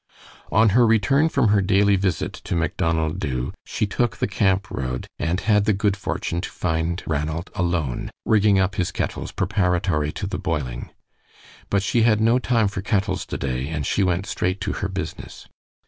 [0.51, 5.05] On her return from her daily visit to Macdonald Dubh, she took the camp road,
[5.19, 10.25] and had the good fortune to find Ranald alone, "rigging up" his kettles preparatory to
[10.25, 10.89] the boiling.
[11.69, 14.87] But she had no time for kettles to day, and she went straight to her
[14.89, 15.47] business.